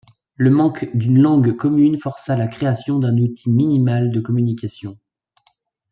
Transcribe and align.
Le 0.35 0.49
manque 0.49 0.89
d'une 0.97 1.21
langue 1.21 1.55
commune 1.55 1.99
força 1.99 2.35
la 2.35 2.47
création 2.47 2.97
d'un 2.97 3.15
outil 3.19 3.51
minimal 3.51 4.09
de 4.09 4.19
communication. 4.19 4.97